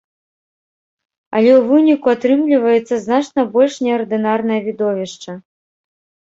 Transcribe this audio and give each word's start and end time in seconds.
Але 1.39 1.51
ў 1.59 1.67
выніку 1.71 2.07
атрымліваецца 2.15 2.95
значна 3.05 3.41
больш 3.59 3.77
неардынарнае 3.89 4.59
відовішча. 4.71 5.31